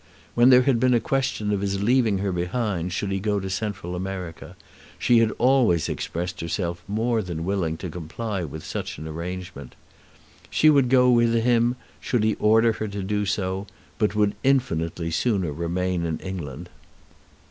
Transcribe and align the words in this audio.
When 0.33 0.49
there 0.49 0.63
had 0.63 0.79
been 0.79 0.95
a 0.95 0.99
question 0.99 1.51
of 1.53 1.61
his 1.61 1.83
leaving 1.83 2.17
her 2.25 2.31
behind, 2.31 2.91
should 2.91 3.11
he 3.11 3.19
go 3.19 3.39
to 3.39 3.51
Central 3.51 3.95
America, 3.95 4.55
she 4.97 5.19
had 5.19 5.29
always 5.37 5.87
expressed 5.87 6.41
herself 6.41 6.83
more 6.87 7.21
than 7.21 7.45
willing 7.45 7.77
to 7.77 7.87
comply 7.87 8.43
with 8.43 8.63
such 8.65 8.97
an 8.97 9.07
arrangement. 9.07 9.75
She 10.49 10.71
would 10.71 10.89
go 10.89 11.11
with 11.11 11.35
him 11.35 11.75
should 11.99 12.23
he 12.23 12.33
order 12.39 12.71
her 12.73 12.87
to 12.87 13.03
do 13.03 13.27
so, 13.27 13.67
but 13.99 14.15
would 14.15 14.33
infinitely 14.43 15.11
sooner 15.11 15.53
remain 15.53 16.03
in 16.03 16.17
England. 16.21 16.69